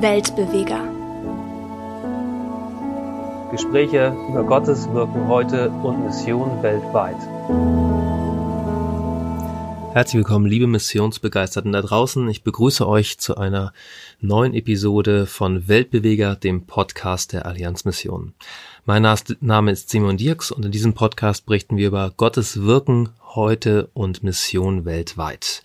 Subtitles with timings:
[0.00, 0.82] Weltbeweger.
[3.50, 7.18] Gespräche über Gottes Wirken heute und Mission weltweit.
[9.92, 12.26] Herzlich willkommen, liebe Missionsbegeisterten da draußen.
[12.30, 13.74] Ich begrüße euch zu einer
[14.20, 18.32] neuen Episode von Weltbeweger, dem Podcast der Allianz Mission.
[18.86, 19.02] Mein
[19.40, 24.22] Name ist Simon Dirks und in diesem Podcast berichten wir über Gottes Wirken heute und
[24.22, 25.62] Mission weltweit.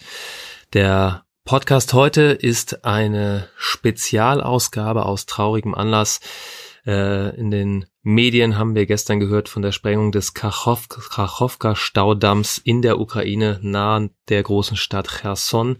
[0.74, 6.20] Der Podcast heute ist eine Spezialausgabe aus traurigem Anlass.
[6.88, 12.99] Äh, in den Medien haben wir gestern gehört von der Sprengung des Kachowka-Staudamms in der
[12.99, 15.77] Ukraine nahe der großen Stadt Cherson.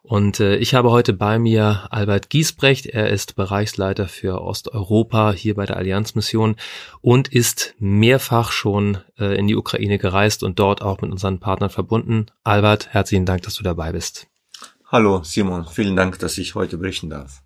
[0.00, 2.86] Und äh, ich habe heute bei mir Albert Giesbrecht.
[2.86, 6.56] Er ist Bereichsleiter für Osteuropa hier bei der Allianzmission
[7.02, 11.68] und ist mehrfach schon äh, in die Ukraine gereist und dort auch mit unseren Partnern
[11.68, 12.28] verbunden.
[12.44, 14.31] Albert, herzlichen Dank, dass du dabei bist.
[14.92, 17.42] Hallo Simon, vielen Dank, dass ich heute berichten darf.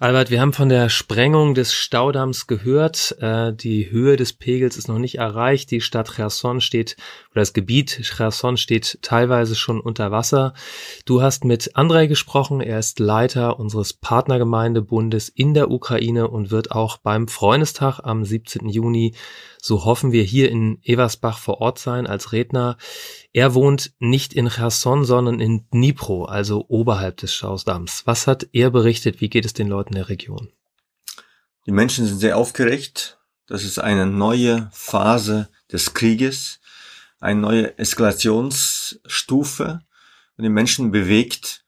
[0.00, 3.16] Albert, wir haben von der Sprengung des Staudamms gehört.
[3.20, 5.70] Äh, die Höhe des Pegels ist noch nicht erreicht.
[5.70, 6.96] Die Stadt Cherson steht,
[7.30, 10.52] oder das Gebiet Cherson steht teilweise schon unter Wasser.
[11.04, 12.60] Du hast mit Andrei gesprochen.
[12.60, 18.68] Er ist Leiter unseres Partnergemeindebundes in der Ukraine und wird auch beim Freundestag am 17.
[18.68, 19.14] Juni,
[19.60, 22.76] so hoffen wir, hier in Eversbach vor Ort sein als Redner.
[23.32, 28.06] Er wohnt nicht in Cherson, sondern in Dnipro, also oberhalb des Staudamms.
[28.06, 29.20] Was hat er berichtet?
[29.20, 29.94] Wie geht es den Leuten?
[29.94, 30.50] der Region?
[31.66, 33.18] Die Menschen sind sehr aufgeregt.
[33.46, 36.60] Das ist eine neue Phase des Krieges,
[37.20, 39.80] eine neue Eskalationsstufe
[40.36, 41.64] und die Menschen bewegt,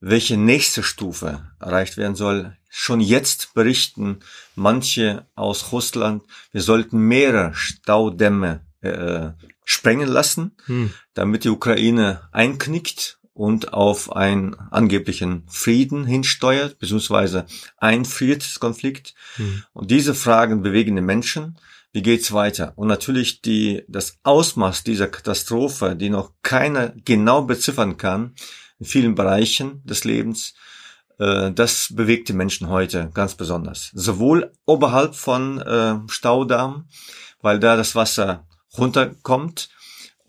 [0.00, 2.56] welche nächste Stufe erreicht werden soll.
[2.68, 4.20] Schon jetzt berichten
[4.54, 9.30] manche aus Russland, wir sollten mehrere Staudämme äh,
[9.64, 10.92] sprengen lassen, hm.
[11.14, 17.46] damit die Ukraine einknickt und auf einen angeblichen Frieden hinsteuert, beziehungsweise
[17.78, 19.14] einfriert das Konflikt.
[19.38, 19.64] Mhm.
[19.72, 21.58] Und diese Fragen bewegen die Menschen.
[21.92, 22.74] Wie geht's weiter?
[22.76, 28.34] Und natürlich die, das Ausmaß dieser Katastrophe, die noch keiner genau beziffern kann,
[28.78, 30.52] in vielen Bereichen des Lebens,
[31.18, 33.90] äh, das bewegt die Menschen heute ganz besonders.
[33.94, 36.88] Sowohl oberhalb von äh, Staudamm,
[37.40, 39.70] weil da das Wasser runterkommt,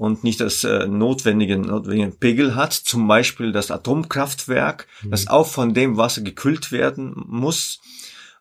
[0.02, 5.12] und nicht das äh, notwendige, notwendige Pegel hat, zum Beispiel das Atomkraftwerk, mhm.
[5.12, 7.80] das auch von dem Wasser gekühlt werden muss,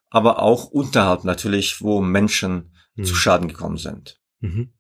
[0.08, 3.04] aber auch unterhalb natürlich, wo Menschen mhm.
[3.04, 4.18] zu Schaden gekommen sind.
[4.40, 4.72] Mhm.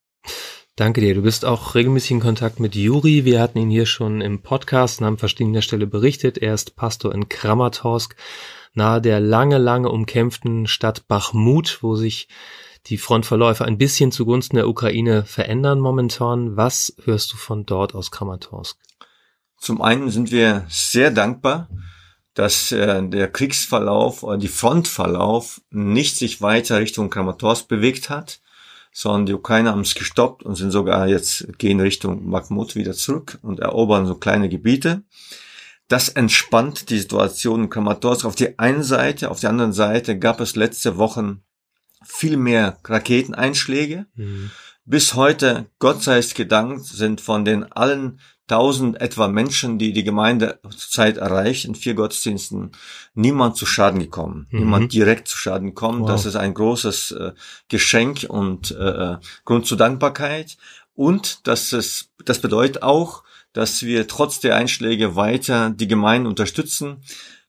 [0.74, 1.14] Danke dir.
[1.14, 3.26] Du bist auch regelmäßig in Kontakt mit Juri.
[3.26, 6.38] Wir hatten ihn hier schon im Podcast und haben verschiedener Stelle berichtet.
[6.38, 8.16] Er ist Pastor in Kramatorsk,
[8.72, 12.28] nahe der lange, lange umkämpften Stadt Bachmut, wo sich
[12.86, 16.56] die Frontverläufe ein bisschen zugunsten der Ukraine verändern momentan.
[16.56, 18.78] Was hörst du von dort aus Kramatorsk?
[19.58, 21.68] Zum einen sind wir sehr dankbar,
[22.34, 28.40] dass äh, der Kriegsverlauf oder die Frontverlauf nicht sich weiter Richtung Kramatorsk bewegt hat,
[28.92, 33.38] sondern die Ukrainer haben es gestoppt und sind sogar jetzt gehen Richtung Bakhmut wieder zurück
[33.42, 35.02] und erobern so kleine Gebiete.
[35.88, 40.40] Das entspannt die Situation in Kramatorsk auf die einen Seite, auf der anderen Seite gab
[40.40, 41.42] es letzte Wochen
[42.04, 44.06] viel mehr Raketeneinschläge.
[44.14, 44.50] Mhm.
[44.84, 48.18] Bis heute, Gott sei es gedankt, sind von den allen
[48.48, 52.72] tausend etwa Menschen, die die Gemeinde zurzeit erreicht, in vier Gottesdiensten,
[53.14, 54.48] niemand zu Schaden gekommen.
[54.50, 54.58] Mhm.
[54.58, 56.00] Niemand direkt zu Schaden gekommen.
[56.00, 56.08] Wow.
[56.08, 57.32] Das ist ein großes äh,
[57.68, 60.56] Geschenk und äh, Grund zur Dankbarkeit.
[60.94, 63.22] Und das, ist, das bedeutet auch,
[63.52, 67.02] dass wir trotz der Einschläge weiter die Gemeinde unterstützen.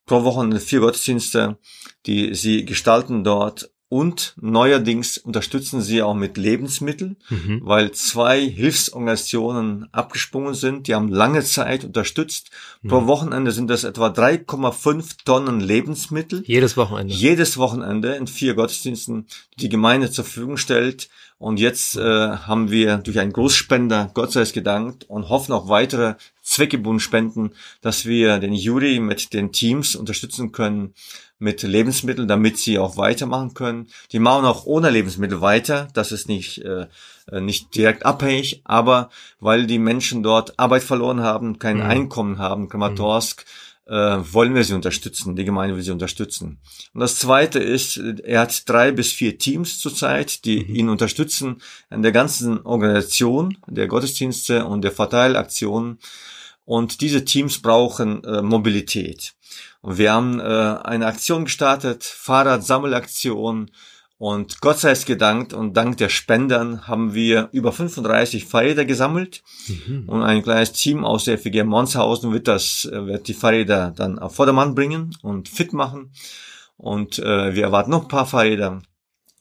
[0.06, 1.58] Pro Woche vier Gottesdienste,
[2.06, 7.60] die sie gestalten dort und neuerdings unterstützen sie auch mit Lebensmitteln, mhm.
[7.62, 10.88] weil zwei Hilfsorganisationen abgesprungen sind.
[10.88, 12.52] Die haben lange Zeit unterstützt.
[12.84, 12.88] Mhm.
[12.88, 16.42] Pro Wochenende sind das etwa 3,5 Tonnen Lebensmittel.
[16.48, 17.14] Jedes Wochenende.
[17.14, 19.28] Jedes Wochenende in vier Gottesdiensten,
[19.60, 21.10] die Gemeinde zur Verfügung stellt.
[21.38, 25.68] Und jetzt äh, haben wir durch einen Großspender, Gott sei es gedankt, und hoffen auch
[25.68, 26.16] weitere
[26.52, 27.52] zweckgebunden Spenden,
[27.82, 30.94] dass wir den Juri mit den Teams unterstützen können,
[31.40, 33.88] mit Lebensmitteln, damit sie auch weitermachen können.
[34.12, 35.88] Die machen auch ohne Lebensmittel weiter.
[35.94, 36.88] Das ist nicht, äh,
[37.32, 39.10] äh, nicht direkt abhängig, aber
[39.40, 41.84] weil die Menschen dort Arbeit verloren haben, kein mhm.
[41.84, 43.46] Einkommen haben, Kramatorsk,
[43.88, 43.94] mhm.
[43.94, 45.36] äh, wollen wir sie unterstützen.
[45.36, 46.60] Die Gemeinde will sie unterstützen.
[46.94, 50.76] Und das Zweite ist, er hat drei bis vier Teams zurzeit, die mhm.
[50.76, 55.98] ihn unterstützen an der ganzen Organisation der Gottesdienste und der Verteilaktionen.
[56.72, 59.34] Und diese Teams brauchen äh, Mobilität.
[59.82, 63.72] Und wir haben äh, eine Aktion gestartet, Fahrradsammelaktion.
[64.18, 69.44] Und Gott sei es gedankt und dank der Spendern haben wir über 35 Fahrräder gesammelt.
[69.68, 70.08] Mhm.
[70.08, 74.18] Und ein kleines Team aus der FG Monshausen wird das, äh, wird die Fahrräder dann
[74.18, 76.14] auf Vordermann bringen und fit machen.
[76.78, 78.82] Und äh, wir erwarten noch ein paar Fahrräder,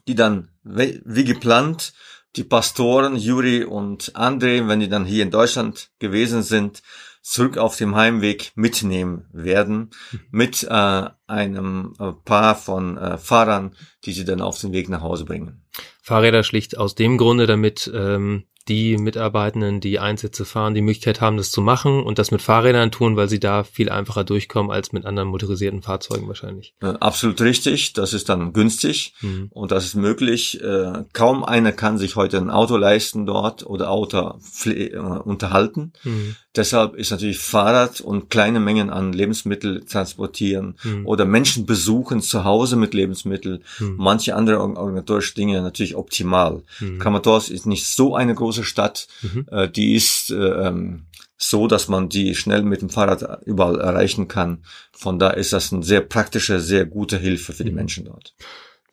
[0.09, 1.93] die dann wie geplant
[2.35, 6.83] die Pastoren Juri und André, wenn die dann hier in Deutschland gewesen sind,
[7.23, 9.91] zurück auf dem Heimweg mitnehmen werden
[10.31, 15.03] mit äh, einem äh, Paar von äh, Fahrern, die sie dann auf den Weg nach
[15.03, 15.65] Hause bringen.
[16.03, 21.37] Fahrräder schlicht aus dem Grunde, damit ähm, die Mitarbeitenden, die Einsätze fahren, die Möglichkeit haben,
[21.37, 24.93] das zu machen und das mit Fahrrädern tun, weil sie da viel einfacher durchkommen als
[24.93, 26.75] mit anderen motorisierten Fahrzeugen wahrscheinlich.
[26.81, 27.95] Äh, absolut richtig.
[27.95, 29.49] Das ist dann günstig mhm.
[29.51, 30.63] und das ist möglich.
[30.63, 35.93] Äh, kaum einer kann sich heute ein Auto leisten dort oder Auto äh, unterhalten.
[36.05, 36.37] Mhm.
[36.57, 41.07] Deshalb ist natürlich Fahrrad und kleine Mengen an Lebensmittel transportieren mhm.
[41.07, 43.95] oder Menschen besuchen zu Hause mit Lebensmitteln, mhm.
[43.97, 46.63] manche andere organisatorische Dinge natürlich optimal.
[46.81, 46.99] Mhm.
[46.99, 49.47] Kramatorsk ist nicht so eine große Stadt, mhm.
[49.51, 54.29] äh, die ist äh, ähm, so, dass man die schnell mit dem Fahrrad überall erreichen
[54.29, 54.65] kann.
[54.93, 57.77] Von da ist das eine sehr praktische, sehr gute Hilfe für die mhm.
[57.77, 58.35] Menschen dort.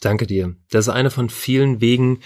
[0.01, 0.55] Danke dir.
[0.69, 2.19] Das ist eine von vielen Wegen,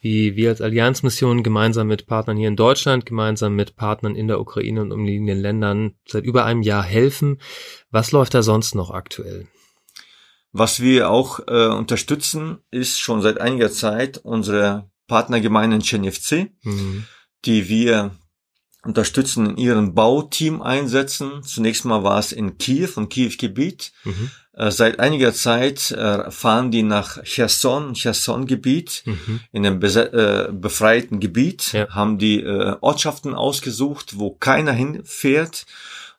[0.00, 4.40] wie wir als Allianzmission gemeinsam mit Partnern hier in Deutschland, gemeinsam mit Partnern in der
[4.40, 7.40] Ukraine und umliegenden Ländern seit über einem Jahr helfen.
[7.90, 9.46] Was läuft da sonst noch aktuell?
[10.50, 17.04] Was wir auch äh, unterstützen, ist schon seit einiger Zeit unsere Partnergemeinde in Chernivtsi, mhm.
[17.44, 18.12] die wir
[18.84, 21.42] unterstützen in ihrem Bauteam einsetzen.
[21.42, 23.92] Zunächst mal war es in Kiew und Kiew-Gebiet.
[24.04, 24.30] Mhm.
[24.54, 29.40] Äh, seit einiger Zeit äh, fahren die nach Cherson, Cherson-Gebiet, mhm.
[29.52, 31.88] in einem äh, befreiten Gebiet, ja.
[31.90, 35.64] haben die äh, Ortschaften ausgesucht, wo keiner hinfährt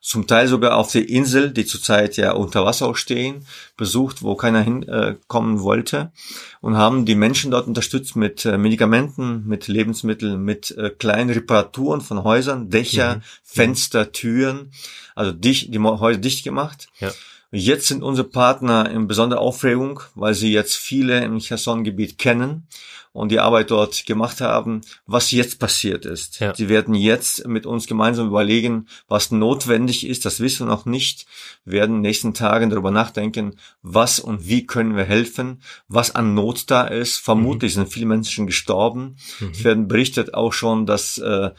[0.03, 3.47] zum Teil sogar auf der Insel, die zurzeit ja unter Wasser stehen,
[3.77, 6.11] besucht, wo keiner hinkommen äh, wollte
[6.59, 12.01] und haben die Menschen dort unterstützt mit äh, Medikamenten, mit Lebensmitteln, mit äh, kleinen Reparaturen
[12.01, 13.21] von Häusern, Dächer, mhm.
[13.43, 14.73] Fenster, Türen,
[15.15, 16.89] also dicht, die Häuser dicht gemacht.
[16.99, 17.13] Ja.
[17.55, 22.67] Jetzt sind unsere Partner in besonderer Aufregung, weil sie jetzt viele im Cherson-Gebiet kennen
[23.11, 26.39] und die Arbeit dort gemacht haben, was jetzt passiert ist.
[26.39, 26.55] Ja.
[26.55, 30.25] Sie werden jetzt mit uns gemeinsam überlegen, was notwendig ist.
[30.25, 31.27] Das wissen wir noch nicht.
[31.63, 36.15] Wir werden in den nächsten Tagen darüber nachdenken, was und wie können wir helfen, was
[36.15, 37.17] an Not da ist.
[37.17, 37.81] Vermutlich mhm.
[37.81, 39.17] sind viele Menschen gestorben.
[39.39, 39.51] Mhm.
[39.51, 41.51] Es werden berichtet auch schon, dass äh,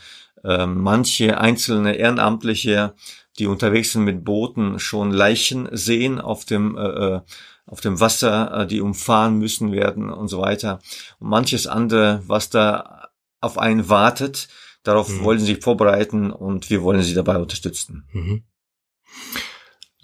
[0.42, 2.94] äh, manche einzelne Ehrenamtliche
[3.38, 7.20] die unterwegs sind mit Booten, schon Leichen sehen auf dem, äh, äh,
[7.66, 10.80] auf dem Wasser, äh, die umfahren müssen werden und so weiter.
[11.18, 13.08] Und manches andere, was da
[13.40, 14.48] auf einen wartet,
[14.82, 15.24] darauf mhm.
[15.24, 18.08] wollen sie sich vorbereiten und wir wollen sie dabei unterstützen.
[18.12, 18.44] Mhm.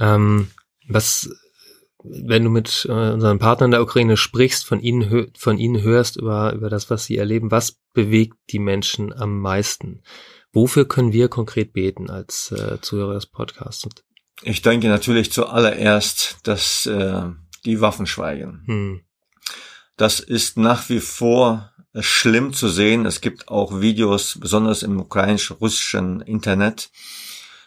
[0.01, 0.51] Ähm,
[0.89, 1.31] was,
[2.03, 6.17] wenn du mit äh, unseren Partnern in der Ukraine sprichst, von ihnen, von ihnen hörst
[6.17, 10.03] über, über das, was sie erleben, was bewegt die Menschen am meisten?
[10.53, 13.89] Wofür können wir konkret beten als äh, Zuhörer des Podcasts?
[14.43, 17.23] Ich denke natürlich zuallererst, dass äh,
[17.65, 18.63] die Waffen schweigen.
[18.67, 19.01] Hm.
[19.97, 23.07] Das ist nach wie vor schlimm zu sehen.
[23.07, 26.91] Es gibt auch Videos, besonders im ukrainisch-russischen Internet,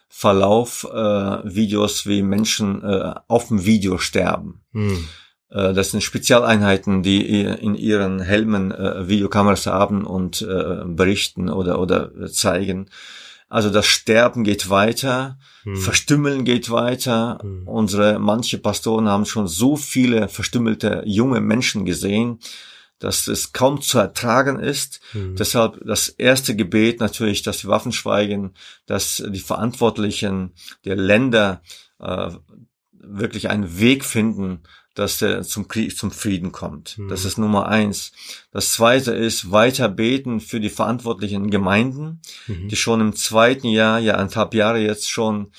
[0.09, 4.63] Verlauf äh, Videos, wie Menschen äh, auf dem Video sterben.
[4.71, 5.07] Hm.
[5.53, 11.79] Äh, das sind Spezialeinheiten, die in ihren Helmen äh, Videokameras haben und äh, berichten oder,
[11.79, 12.89] oder zeigen.
[13.49, 15.77] Also das Sterben geht weiter, hm.
[15.77, 17.37] Verstümmeln geht weiter.
[17.41, 17.67] Hm.
[17.67, 22.39] Unsere manche Pastoren haben schon so viele verstümmelte junge Menschen gesehen,
[22.97, 25.01] dass es kaum zu ertragen ist.
[25.11, 25.35] Hm.
[25.35, 28.55] Deshalb das erste Gebet natürlich, dass die Waffen schweigen,
[28.87, 31.61] dass die Verantwortlichen der Länder
[31.99, 32.31] äh,
[32.91, 34.61] wirklich einen Weg finden,
[34.93, 36.97] dass der zum Krieg, zum Frieden kommt.
[36.97, 37.09] Mhm.
[37.09, 38.11] Das ist Nummer eins.
[38.51, 42.67] Das zweite ist weiter beten für die verantwortlichen Gemeinden, mhm.
[42.69, 45.51] die schon im zweiten Jahr, ja eineinhalb Jahre jetzt schon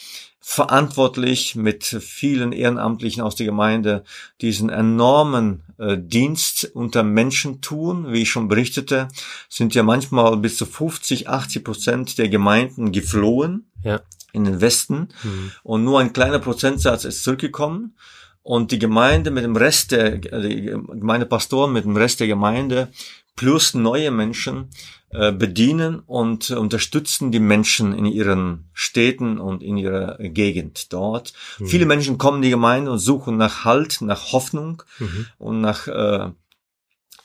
[0.46, 4.04] verantwortlich mit vielen Ehrenamtlichen aus der Gemeinde
[4.42, 8.12] diesen enormen äh, Dienst unter Menschen tun.
[8.12, 9.08] Wie ich schon berichtete,
[9.48, 14.02] sind ja manchmal bis zu 50, 80 Prozent der Gemeinden geflohen ja.
[14.34, 15.52] in den Westen mhm.
[15.62, 17.94] und nur ein kleiner Prozentsatz ist zurückgekommen
[18.44, 22.88] und die Gemeinde mit dem Rest der die Gemeindepastoren mit dem Rest der Gemeinde
[23.34, 24.68] plus neue Menschen
[25.08, 31.32] äh, bedienen und unterstützen die Menschen in ihren Städten und in ihrer Gegend dort.
[31.58, 31.66] Mhm.
[31.66, 35.26] Viele Menschen kommen in die Gemeinde und suchen nach Halt, nach Hoffnung mhm.
[35.38, 36.30] und nach äh,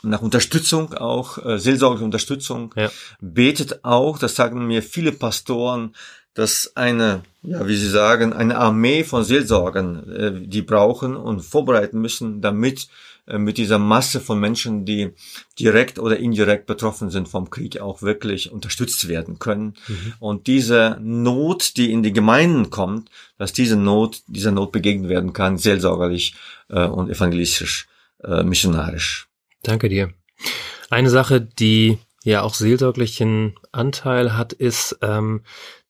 [0.01, 2.89] nach Unterstützung auch, äh, seelsorgliche Unterstützung, ja.
[3.19, 5.93] betet auch, das sagen mir viele Pastoren,
[6.39, 11.99] dass eine, ja, wie Sie sagen, eine Armee von Seelsorgern, äh, die brauchen und vorbereiten
[11.99, 12.87] müssen, damit
[13.27, 15.09] äh, mit dieser Masse von Menschen, die
[15.59, 19.75] direkt oder indirekt betroffen sind vom Krieg, auch wirklich unterstützt werden können.
[19.89, 20.13] Mhm.
[20.19, 25.33] Und diese Not, die in die Gemeinden kommt, dass diese Not, dieser Not begegnet werden
[25.33, 26.35] kann, seelsorgerlich
[26.69, 27.87] äh, und evangelistisch,
[28.23, 29.27] äh, missionarisch.
[29.61, 30.13] Danke dir.
[30.89, 35.41] Eine Sache, die ja auch seelsorglichen Anteil hat, ist, ähm,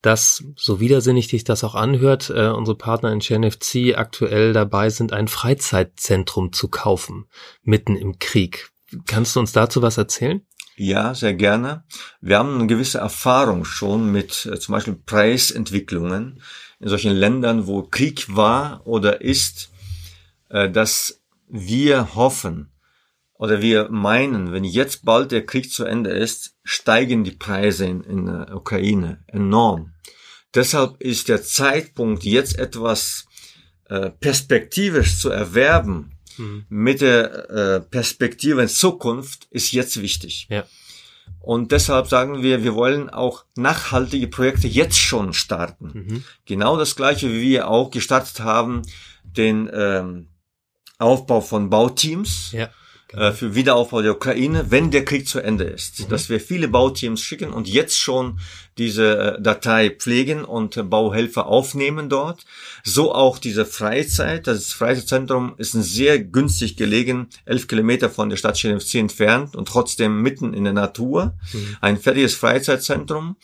[0.01, 5.13] dass, so widersinnig dich das auch anhört, äh, unsere Partner in CNFC aktuell dabei sind,
[5.13, 7.25] ein Freizeitzentrum zu kaufen,
[7.63, 8.71] mitten im Krieg.
[9.07, 10.41] Kannst du uns dazu was erzählen?
[10.75, 11.83] Ja, sehr gerne.
[12.21, 16.41] Wir haben eine gewisse Erfahrung schon mit äh, zum Beispiel Preisentwicklungen
[16.79, 19.71] in solchen Ländern, wo Krieg war oder ist,
[20.47, 22.71] äh, dass wir hoffen,
[23.39, 28.03] oder wir meinen, wenn jetzt bald der Krieg zu Ende ist, steigen die Preise in,
[28.03, 29.93] in der Ukraine enorm.
[30.53, 33.27] Deshalb ist der Zeitpunkt, jetzt etwas
[33.85, 36.65] äh, perspektivisch zu erwerben, mhm.
[36.67, 40.47] mit der äh, Perspektive in Zukunft, ist jetzt wichtig.
[40.49, 40.65] Ja.
[41.39, 45.91] Und deshalb sagen wir, wir wollen auch nachhaltige Projekte jetzt schon starten.
[45.93, 46.23] Mhm.
[46.43, 48.81] Genau das gleiche, wie wir auch gestartet haben,
[49.23, 50.27] den ähm,
[50.97, 52.51] Aufbau von Bauteams.
[52.51, 52.69] Ja
[53.13, 55.99] äh, für Wiederaufbau der Ukraine, wenn der Krieg zu Ende ist.
[55.99, 56.09] Mhm.
[56.09, 58.39] Dass wir viele Bauteams schicken und jetzt schon
[58.77, 62.45] diese äh, Datei pflegen und Bauhelfer aufnehmen dort.
[62.83, 64.47] So auch diese Freizeit.
[64.47, 69.67] Das Freizeitzentrum ist ein sehr günstig gelegen, elf Kilometer von der Stadt Chernivtsi entfernt und
[69.67, 71.37] trotzdem mitten in der Natur.
[71.51, 71.77] Mhm.
[71.81, 73.37] Ein fertiges Freizeitzentrum.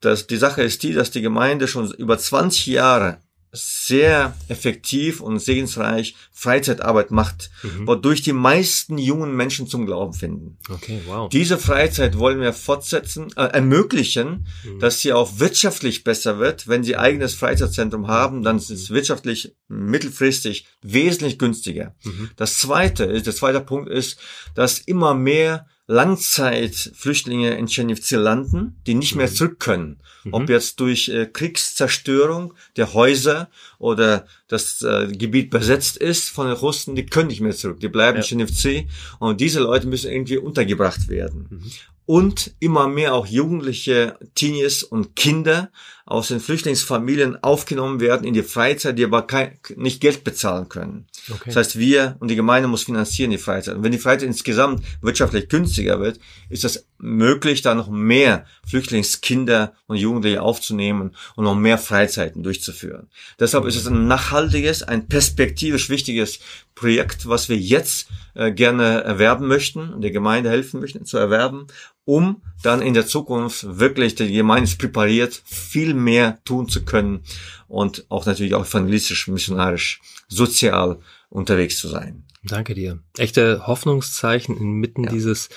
[0.00, 3.18] Das, die Sache ist die, dass die Gemeinde schon über 20 Jahre
[3.54, 7.86] sehr effektiv und segensreich Freizeitarbeit macht, mhm.
[7.86, 10.58] wodurch die meisten jungen Menschen zum Glauben finden.
[10.68, 11.28] Okay, wow.
[11.28, 14.80] Diese Freizeit wollen wir fortsetzen, äh, ermöglichen, mhm.
[14.80, 16.68] dass sie auch wirtschaftlich besser wird.
[16.68, 21.94] Wenn sie eigenes Freizeitzentrum haben, dann ist es wirtschaftlich mittelfristig wesentlich günstiger.
[22.04, 22.30] Mhm.
[22.36, 24.18] Das zweite der zweite Punkt ist,
[24.54, 29.34] dass immer mehr Langzeitflüchtlinge in Tschernivtsi landen, die nicht mehr mhm.
[29.34, 30.00] zurück können.
[30.24, 30.34] Mhm.
[30.34, 36.56] Ob jetzt durch äh, Kriegszerstörung der Häuser oder das äh, Gebiet besetzt ist von den
[36.56, 37.80] Russen, die können nicht mehr zurück.
[37.80, 38.22] Die bleiben ja.
[38.22, 38.88] in Tschernivtsi
[39.18, 41.48] und diese Leute müssen irgendwie untergebracht werden.
[41.50, 41.72] Mhm
[42.06, 45.70] und immer mehr auch Jugendliche, Teenies und Kinder
[46.06, 51.06] aus den Flüchtlingsfamilien aufgenommen werden in die Freizeit, die aber kein, nicht Geld bezahlen können.
[51.30, 51.44] Okay.
[51.46, 53.76] Das heißt, wir und die Gemeinde muss finanzieren die Freizeit.
[53.76, 56.20] Und wenn die Freizeit insgesamt wirtschaftlich günstiger wird,
[56.50, 63.08] ist es möglich, da noch mehr Flüchtlingskinder und Jugendliche aufzunehmen und noch mehr Freizeiten durchzuführen.
[63.40, 66.38] Deshalb ist es ein nachhaltiges, ein perspektivisch wichtiges
[66.74, 71.66] Projekt, was wir jetzt äh, gerne erwerben möchten und der Gemeinde helfen möchten zu erwerben,
[72.04, 77.22] um dann in der Zukunft wirklich die Gemeinde präpariert, viel mehr tun zu können
[77.68, 82.24] und auch natürlich auch evangelistisch, missionarisch, sozial unterwegs zu sein.
[82.46, 82.98] Danke dir.
[83.16, 85.10] Echte Hoffnungszeichen inmitten ja.
[85.10, 85.48] dieses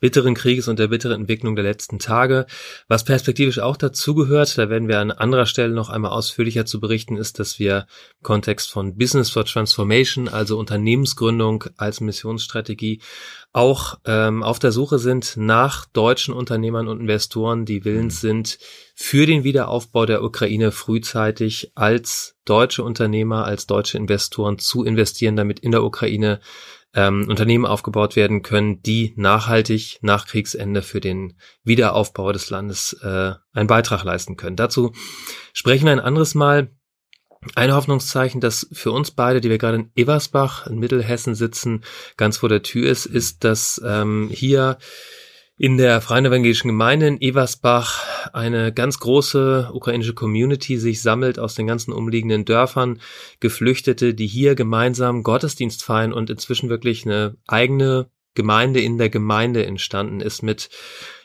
[0.00, 2.46] bitteren Krieges und der bitteren Entwicklung der letzten Tage.
[2.88, 7.16] Was perspektivisch auch dazugehört, da werden wir an anderer Stelle noch einmal ausführlicher zu berichten,
[7.16, 7.86] ist, dass wir
[8.18, 13.00] im Kontext von Business for Transformation, also Unternehmensgründung als Missionsstrategie,
[13.52, 18.26] auch ähm, auf der Suche sind nach deutschen Unternehmern und Investoren, die willens mhm.
[18.28, 18.58] sind,
[18.94, 25.60] für den Wiederaufbau der Ukraine frühzeitig als deutsche Unternehmer, als deutsche Investoren zu investieren, damit
[25.60, 26.40] in der Ukraine
[26.94, 33.32] ähm, Unternehmen aufgebaut werden können, die nachhaltig nach Kriegsende für den Wiederaufbau des Landes äh,
[33.52, 34.56] einen Beitrag leisten können.
[34.56, 34.92] Dazu
[35.52, 36.70] sprechen wir ein anderes Mal.
[37.54, 41.82] Ein Hoffnungszeichen, das für uns beide, die wir gerade in Eversbach in Mittelhessen sitzen,
[42.16, 44.78] ganz vor der Tür ist, ist, dass ähm, hier
[45.58, 51.54] in der Freien Evangelischen Gemeinde in Eversbach eine ganz große ukrainische Community sich sammelt aus
[51.54, 53.00] den ganzen umliegenden Dörfern,
[53.40, 59.66] Geflüchtete, die hier gemeinsam Gottesdienst feiern und inzwischen wirklich eine eigene Gemeinde in der Gemeinde
[59.66, 60.70] entstanden ist mit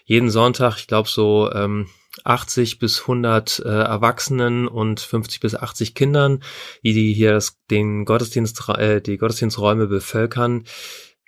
[0.05, 1.87] jeden Sonntag, ich glaube so ähm,
[2.23, 6.41] 80 bis 100 äh, Erwachsenen und 50 bis 80 Kindern,
[6.83, 10.63] die, die hier das, den Gottesdienst, äh, die Gottesdiensträume bevölkern.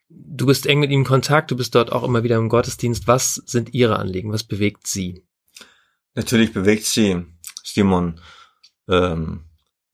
[0.09, 3.07] Du bist eng mit ihm in Kontakt, du bist dort auch immer wieder im Gottesdienst.
[3.07, 4.31] Was sind Ihre Anliegen?
[4.31, 5.23] Was bewegt Sie?
[6.15, 7.25] Natürlich bewegt Sie,
[7.63, 8.19] Simon,
[8.87, 9.48] ähm,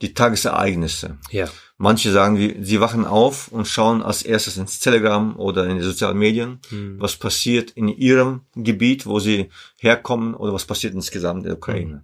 [0.06, 1.18] die Tagesereignisse.
[1.32, 1.50] Ja.
[1.78, 5.84] Manche sagen, wie, sie wachen auf und schauen als erstes ins Telegram oder in die
[5.84, 6.96] sozialen Medien, mhm.
[7.00, 11.96] was passiert in ihrem Gebiet, wo sie herkommen oder was passiert insgesamt in der Ukraine.
[11.96, 12.02] Mhm.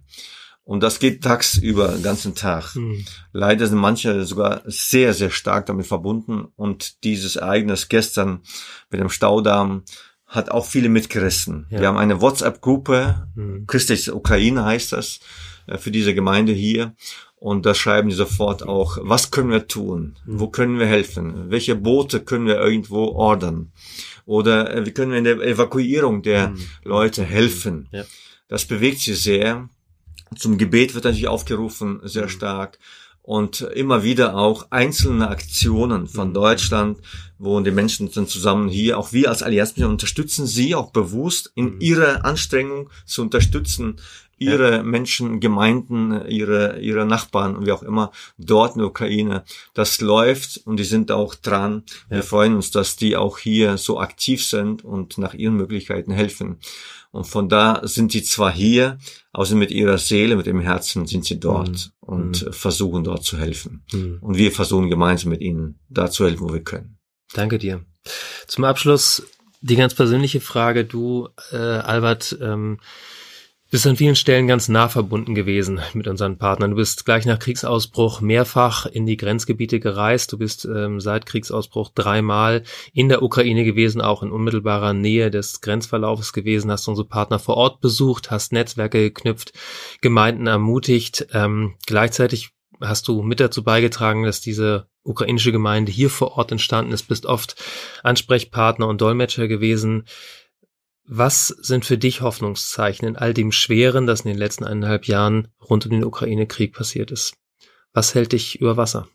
[0.64, 2.76] Und das geht tagsüber, den ganzen Tag.
[2.76, 3.04] Mhm.
[3.32, 6.46] Leider sind manche sogar sehr, sehr stark damit verbunden.
[6.54, 8.42] Und dieses Ereignis gestern
[8.90, 9.82] mit dem Staudamm
[10.26, 11.66] hat auch viele mitgerissen.
[11.70, 11.80] Ja.
[11.80, 13.66] Wir haben eine WhatsApp-Gruppe, mhm.
[13.66, 15.20] Christliche Ukraine heißt das,
[15.66, 16.94] äh, für diese Gemeinde hier.
[17.42, 20.14] Und da schreiben die sofort auch, was können wir tun?
[20.24, 21.50] Wo können wir helfen?
[21.50, 23.72] Welche Boote können wir irgendwo ordern?
[24.24, 26.60] Oder äh, wie können wir in der Evakuierung der mhm.
[26.84, 27.88] Leute helfen?
[27.90, 28.04] Ja.
[28.46, 29.68] Das bewegt sie sehr.
[30.36, 32.28] Zum Gebet wird natürlich aufgerufen, sehr mhm.
[32.28, 32.78] stark
[33.22, 36.34] und immer wieder auch einzelne Aktionen von mhm.
[36.34, 36.98] Deutschland,
[37.38, 41.74] wo die Menschen sind zusammen hier, auch wir als Allianzmitglieder unterstützen sie auch bewusst in
[41.74, 41.80] mhm.
[41.80, 43.96] ihrer Anstrengung zu unterstützen,
[44.42, 44.82] ihre ja.
[44.82, 49.44] Menschen, Gemeinden, ihre, ihre Nachbarn und wie auch immer dort in der Ukraine.
[49.74, 51.84] Das läuft und die sind auch dran.
[52.10, 52.16] Ja.
[52.16, 56.58] Wir freuen uns, dass die auch hier so aktiv sind und nach ihren Möglichkeiten helfen.
[57.12, 58.98] Und von da sind sie zwar hier,
[59.32, 61.68] aber mit ihrer Seele, mit dem Herzen sind sie dort
[62.00, 62.08] mhm.
[62.08, 62.52] und mhm.
[62.52, 63.84] versuchen dort zu helfen.
[63.92, 64.18] Mhm.
[64.22, 66.98] Und wir versuchen gemeinsam mit ihnen da zu helfen, wo wir können.
[67.34, 67.84] Danke dir.
[68.46, 69.22] Zum Abschluss
[69.60, 70.84] die ganz persönliche Frage.
[70.84, 72.80] Du, äh, Albert, ähm,
[73.72, 76.72] bist an vielen Stellen ganz nah verbunden gewesen mit unseren Partnern.
[76.72, 80.30] Du bist gleich nach Kriegsausbruch mehrfach in die Grenzgebiete gereist.
[80.30, 85.62] Du bist ähm, seit Kriegsausbruch dreimal in der Ukraine gewesen, auch in unmittelbarer Nähe des
[85.62, 89.54] Grenzverlaufes gewesen, hast unsere Partner vor Ort besucht, hast Netzwerke geknüpft,
[90.02, 91.28] Gemeinden ermutigt.
[91.32, 96.92] Ähm, gleichzeitig hast du mit dazu beigetragen, dass diese ukrainische Gemeinde hier vor Ort entstanden
[96.92, 97.56] ist, bist oft
[98.02, 100.04] Ansprechpartner und Dolmetscher gewesen.
[101.04, 105.48] Was sind für dich Hoffnungszeichen in all dem Schweren, das in den letzten eineinhalb Jahren
[105.60, 107.34] rund um den Ukraine-Krieg passiert ist?
[107.92, 109.08] Was hält dich über Wasser?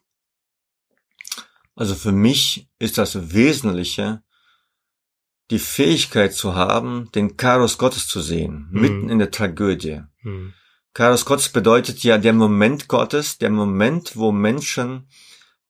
[1.76, 4.22] Also für mich ist das Wesentliche,
[5.50, 8.82] die Fähigkeit zu haben, den Chaos Gottes zu sehen, hm.
[8.82, 10.02] mitten in der Tragödie.
[10.22, 10.54] Hm.
[10.94, 15.08] Chaos Gottes bedeutet ja der Moment Gottes, der Moment, wo Menschen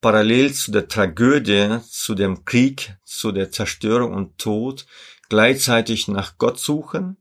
[0.01, 4.85] parallel zu der Tragödie, zu dem Krieg, zu der Zerstörung und Tod
[5.29, 7.17] gleichzeitig nach Gott suchen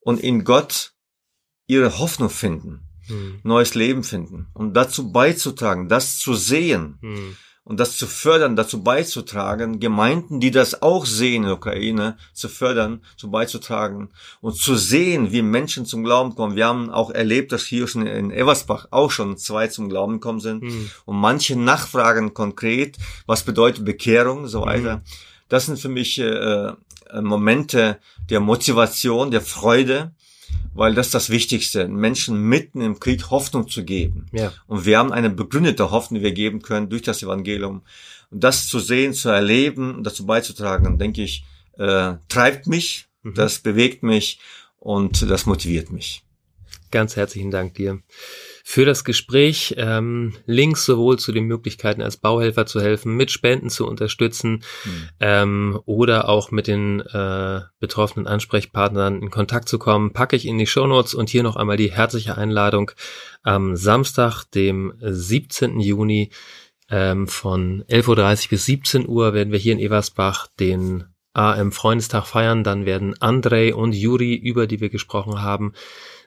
[0.00, 0.92] und in Gott
[1.66, 3.40] ihre Hoffnung finden, hm.
[3.42, 7.36] neues Leben finden und dazu beizutragen, das zu sehen hm.
[7.62, 12.48] und das zu fördern, dazu beizutragen, Gemeinden, die das auch sehen in der Ukraine, zu
[12.48, 14.10] fördern, zu beizutragen
[14.40, 16.56] und zu sehen, wie Menschen zum Glauben kommen.
[16.56, 20.40] Wir haben auch erlebt, dass hier schon in Eversbach auch schon zwei zum Glauben gekommen
[20.40, 20.90] sind hm.
[21.04, 25.02] und manche nachfragen konkret, was bedeutet Bekehrung, so weiter.
[25.48, 26.74] Das sind für mich äh, äh,
[27.20, 27.98] Momente
[28.30, 30.12] der Motivation, der Freude,
[30.74, 34.26] weil das ist das Wichtigste, Menschen mitten im Krieg Hoffnung zu geben.
[34.32, 34.52] Ja.
[34.66, 37.82] Und wir haben eine begründete Hoffnung, die wir geben können durch das Evangelium.
[38.30, 41.44] Und das zu sehen, zu erleben und dazu beizutragen, denke ich,
[41.78, 43.34] äh, treibt mich, mhm.
[43.34, 44.40] das bewegt mich
[44.78, 46.24] und das motiviert mich.
[46.90, 48.00] Ganz herzlichen Dank dir
[48.70, 49.76] für das Gespräch.
[49.78, 55.08] Ähm, Links sowohl zu den Möglichkeiten als Bauhelfer zu helfen, mit Spenden zu unterstützen mhm.
[55.20, 60.58] ähm, oder auch mit den äh, betroffenen Ansprechpartnern in Kontakt zu kommen, packe ich in
[60.58, 62.90] die Shownotes und hier noch einmal die herzliche Einladung
[63.42, 65.80] am Samstag, dem 17.
[65.80, 66.28] Juni
[66.90, 72.26] ähm, von 11.30 Uhr bis 17 Uhr werden wir hier in Eversbach den AM Freundestag
[72.26, 72.64] feiern.
[72.64, 75.72] Dann werden Andrei und Juri, über die wir gesprochen haben,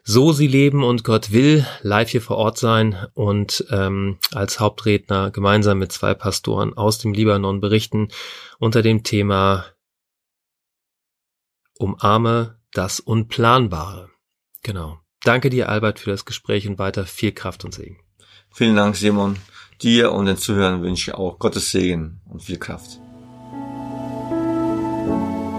[0.04, 5.32] so sie leben und Gott will, live hier vor Ort sein und ähm, als Hauptredner
[5.32, 8.10] gemeinsam mit zwei Pastoren aus dem Libanon berichten
[8.60, 9.66] unter dem Thema
[11.78, 14.10] Umarme das Unplanbare.
[14.64, 15.00] Genau.
[15.24, 18.00] Danke dir, Albert, für das Gespräch und weiter viel Kraft und Segen.
[18.54, 19.38] Vielen Dank, Simon.
[19.82, 23.00] Dir und den Zuhörern wünsche ich auch Gottes Segen und viel Kraft.